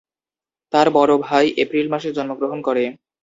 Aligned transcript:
তার 0.73 0.87
বড় 0.97 1.13
ভাই 1.19 1.45
এপ্রিল 1.63 1.87
মাসে 1.93 2.09
জন্মগ্রহণ 2.17 2.59
করে। 2.61 2.83